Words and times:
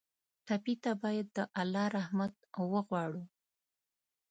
ټپي 0.45 0.73
ته 0.83 0.91
باید 1.03 1.27
د 1.35 1.37
الله 1.61 1.85
رحمت 1.97 2.33
وغواړو. 2.71 3.23